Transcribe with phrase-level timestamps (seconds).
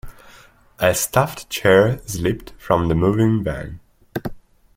[0.79, 3.79] A stuffed chair slipped from the moving van.